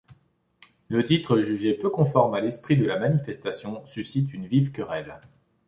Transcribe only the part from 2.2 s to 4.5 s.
à l'esprit de la manifestation, suscite une